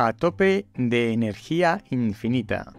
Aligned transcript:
a 0.00 0.12
tope 0.12 0.64
de 0.76 1.12
energía 1.12 1.82
infinita. 1.90 2.72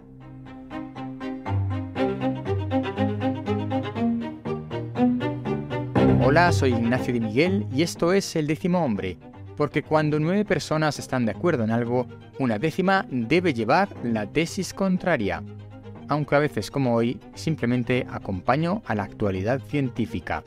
Hola, 6.24 6.54
soy 6.54 6.72
Ignacio 6.72 7.14
de 7.14 7.20
Miguel 7.20 7.68
y 7.74 7.82
esto 7.82 8.14
es 8.14 8.38
El 8.38 8.48
décimo 8.48 8.86
hombre, 8.86 9.18
porque 9.58 9.84
cuando 9.84 10.18
nueve 10.18 10.46
personas 10.46 10.98
están 10.98 11.26
de 11.26 11.32
acuerdo 11.32 11.66
en 11.66 11.72
algo, 11.72 12.08
una 12.40 12.58
décima 12.58 13.06
debe 13.12 13.54
llevar 13.54 13.90
la 14.02 14.26
tesis 14.26 14.74
contraria, 14.74 15.44
aunque 16.08 16.36
a 16.36 16.40
veces 16.40 16.72
como 16.72 16.96
hoy 16.96 17.20
simplemente 17.34 18.08
acompaño 18.10 18.82
a 18.86 18.96
la 18.96 19.04
actualidad 19.04 19.60
científica. 19.68 20.42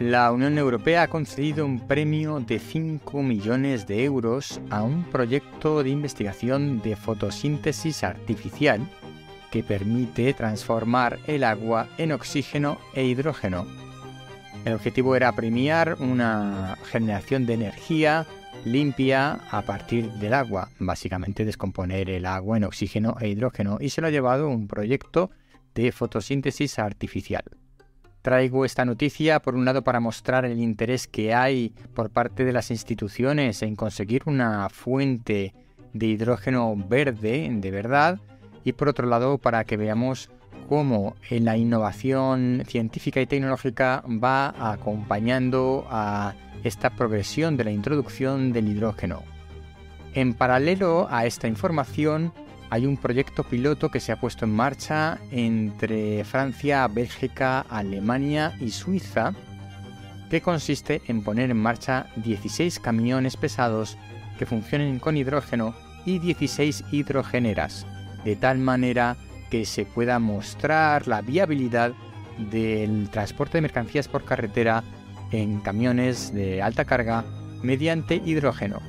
La 0.00 0.30
Unión 0.30 0.58
Europea 0.58 1.04
ha 1.04 1.08
concedido 1.08 1.64
un 1.64 1.80
premio 1.80 2.38
de 2.40 2.58
5 2.58 3.22
millones 3.22 3.86
de 3.86 4.04
euros 4.04 4.60
a 4.68 4.82
un 4.82 5.04
proyecto 5.04 5.82
de 5.82 5.88
investigación 5.88 6.82
de 6.82 6.96
fotosíntesis 6.96 8.04
artificial 8.04 8.86
que 9.50 9.62
permite 9.62 10.34
transformar 10.34 11.18
el 11.26 11.44
agua 11.44 11.88
en 11.96 12.12
oxígeno 12.12 12.78
e 12.92 13.06
hidrógeno. 13.06 13.66
El 14.66 14.74
objetivo 14.74 15.16
era 15.16 15.32
premiar 15.32 15.96
una 15.98 16.76
generación 16.90 17.46
de 17.46 17.54
energía 17.54 18.26
limpia 18.66 19.40
a 19.50 19.62
partir 19.62 20.10
del 20.12 20.34
agua, 20.34 20.68
básicamente 20.78 21.46
descomponer 21.46 22.10
el 22.10 22.26
agua 22.26 22.58
en 22.58 22.64
oxígeno 22.64 23.16
e 23.18 23.28
hidrógeno, 23.28 23.78
y 23.80 23.88
se 23.88 24.02
lo 24.02 24.08
ha 24.08 24.10
llevado 24.10 24.50
un 24.50 24.68
proyecto 24.68 25.30
de 25.74 25.90
fotosíntesis 25.90 26.78
artificial. 26.78 27.44
Traigo 28.26 28.64
esta 28.64 28.84
noticia 28.84 29.38
por 29.38 29.54
un 29.54 29.64
lado 29.64 29.84
para 29.84 30.00
mostrar 30.00 30.44
el 30.46 30.58
interés 30.58 31.06
que 31.06 31.32
hay 31.32 31.72
por 31.94 32.10
parte 32.10 32.44
de 32.44 32.52
las 32.52 32.72
instituciones 32.72 33.62
en 33.62 33.76
conseguir 33.76 34.24
una 34.26 34.68
fuente 34.68 35.54
de 35.92 36.06
hidrógeno 36.06 36.74
verde 36.76 37.48
de 37.48 37.70
verdad 37.70 38.18
y 38.64 38.72
por 38.72 38.88
otro 38.88 39.06
lado 39.06 39.38
para 39.38 39.62
que 39.62 39.76
veamos 39.76 40.28
cómo 40.68 41.14
la 41.30 41.56
innovación 41.56 42.64
científica 42.66 43.20
y 43.20 43.26
tecnológica 43.26 44.02
va 44.08 44.72
acompañando 44.72 45.86
a 45.88 46.34
esta 46.64 46.90
progresión 46.90 47.56
de 47.56 47.62
la 47.62 47.70
introducción 47.70 48.52
del 48.52 48.66
hidrógeno. 48.66 49.22
En 50.14 50.34
paralelo 50.34 51.06
a 51.12 51.26
esta 51.26 51.46
información, 51.46 52.32
hay 52.70 52.86
un 52.86 52.96
proyecto 52.96 53.44
piloto 53.44 53.90
que 53.90 54.00
se 54.00 54.12
ha 54.12 54.20
puesto 54.20 54.44
en 54.44 54.52
marcha 54.52 55.18
entre 55.30 56.24
Francia, 56.24 56.86
Bélgica, 56.88 57.60
Alemania 57.60 58.56
y 58.60 58.70
Suiza, 58.70 59.34
que 60.30 60.40
consiste 60.40 61.02
en 61.06 61.22
poner 61.22 61.50
en 61.50 61.58
marcha 61.58 62.06
16 62.16 62.80
camiones 62.80 63.36
pesados 63.36 63.96
que 64.38 64.46
funcionen 64.46 64.98
con 64.98 65.16
hidrógeno 65.16 65.74
y 66.04 66.18
16 66.18 66.84
hidrogeneras, 66.90 67.86
de 68.24 68.36
tal 68.36 68.58
manera 68.58 69.16
que 69.50 69.64
se 69.64 69.84
pueda 69.84 70.18
mostrar 70.18 71.06
la 71.06 71.20
viabilidad 71.22 71.92
del 72.50 73.08
transporte 73.10 73.58
de 73.58 73.62
mercancías 73.62 74.08
por 74.08 74.24
carretera 74.24 74.82
en 75.30 75.60
camiones 75.60 76.34
de 76.34 76.62
alta 76.62 76.84
carga 76.84 77.24
mediante 77.62 78.16
hidrógeno. 78.24 78.80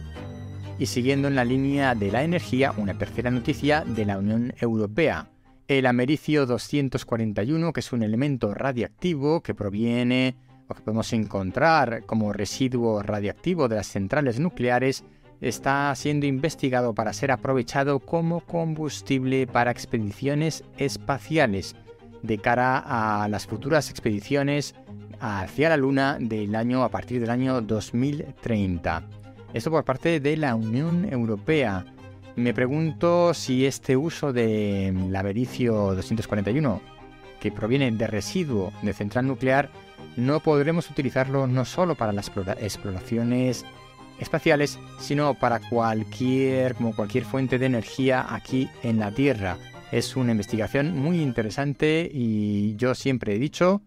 Y 0.79 0.85
siguiendo 0.85 1.27
en 1.27 1.35
la 1.35 1.43
línea 1.43 1.95
de 1.95 2.11
la 2.11 2.23
energía, 2.23 2.71
una 2.77 2.97
tercera 2.97 3.31
noticia 3.31 3.83
de 3.83 4.05
la 4.05 4.19
Unión 4.19 4.53
Europea. 4.59 5.27
El 5.67 5.87
americio 5.87 6.45
241, 6.45 7.73
que 7.73 7.79
es 7.79 7.91
un 7.91 8.03
elemento 8.03 8.53
radiactivo 8.53 9.41
que 9.41 9.55
proviene 9.55 10.35
o 10.67 10.75
que 10.75 10.81
podemos 10.81 11.11
encontrar 11.13 12.03
como 12.05 12.31
residuo 12.31 13.01
radiactivo 13.01 13.67
de 13.67 13.77
las 13.77 13.87
centrales 13.87 14.39
nucleares, 14.39 15.03
está 15.41 15.93
siendo 15.95 16.25
investigado 16.25 16.93
para 16.93 17.13
ser 17.13 17.31
aprovechado 17.31 17.99
como 17.99 18.41
combustible 18.41 19.47
para 19.47 19.71
expediciones 19.71 20.63
espaciales 20.77 21.75
de 22.21 22.37
cara 22.37 22.77
a 23.23 23.27
las 23.29 23.47
futuras 23.47 23.89
expediciones 23.89 24.75
hacia 25.19 25.69
la 25.69 25.77
Luna 25.77 26.17
del 26.19 26.55
año 26.55 26.83
a 26.83 26.89
partir 26.89 27.19
del 27.19 27.29
año 27.29 27.61
2030. 27.61 29.16
Esto 29.57 29.71
por 29.71 29.85
parte 29.85 30.19
de 30.19 30.37
la 30.37 30.53
Unión 30.53 31.11
Europea. 31.11 31.83
Me 32.35 32.53
pregunto 32.53 33.33
si 33.33 33.65
este 33.65 33.97
uso 33.97 34.31
de 34.31 34.93
la 35.09 35.23
Vericio 35.23 35.95
241, 35.95 36.79
que 37.39 37.51
proviene 37.51 37.89
de 37.91 38.05
residuo 38.05 38.71
de 38.83 38.93
central 38.93 39.25
nuclear, 39.25 39.71
no 40.15 40.41
podremos 40.41 40.91
utilizarlo 40.91 41.47
no 41.47 41.65
solo 41.65 41.95
para 41.95 42.13
las 42.13 42.29
exploraciones 42.61 43.65
espaciales, 44.19 44.77
sino 44.99 45.33
para 45.33 45.59
cualquier, 45.59 46.75
como 46.75 46.95
cualquier 46.95 47.25
fuente 47.25 47.57
de 47.57 47.65
energía 47.65 48.27
aquí 48.29 48.69
en 48.83 48.99
la 48.99 49.09
Tierra. 49.09 49.57
Es 49.91 50.15
una 50.15 50.33
investigación 50.33 50.95
muy 50.95 51.19
interesante 51.19 52.07
y 52.13 52.75
yo 52.75 52.93
siempre 52.93 53.33
he 53.33 53.39
dicho 53.39 53.81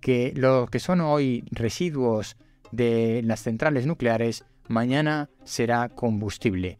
que 0.00 0.32
lo 0.34 0.66
que 0.66 0.80
son 0.80 1.00
hoy 1.00 1.44
residuos 1.52 2.36
de 2.72 3.20
las 3.22 3.40
centrales 3.40 3.86
nucleares 3.86 4.44
mañana 4.72 5.30
será 5.44 5.88
combustible. 5.88 6.78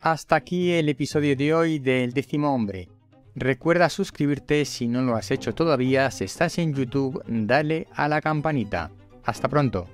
Hasta 0.00 0.36
aquí 0.36 0.72
el 0.72 0.88
episodio 0.88 1.36
de 1.36 1.52
hoy 1.52 1.78
del 1.78 2.12
décimo 2.12 2.54
hombre. 2.54 2.88
Recuerda 3.34 3.90
suscribirte 3.90 4.64
si 4.64 4.86
no 4.86 5.02
lo 5.02 5.16
has 5.16 5.30
hecho 5.30 5.54
todavía, 5.54 6.10
si 6.10 6.24
estás 6.24 6.56
en 6.58 6.72
YouTube, 6.72 7.22
dale 7.26 7.88
a 7.94 8.08
la 8.08 8.20
campanita. 8.20 8.90
Hasta 9.24 9.48
pronto. 9.48 9.88